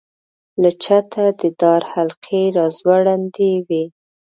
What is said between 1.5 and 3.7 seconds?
دار حلقې را ځوړندې